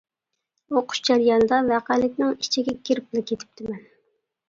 ئوقۇش 0.75 1.01
جەريانىدا 1.09 1.61
ۋەقەلىكنىڭ 1.69 2.35
ئىچىگە 2.43 2.79
كىرىپلا 2.91 3.27
كېتىپتىمەن. 3.31 3.89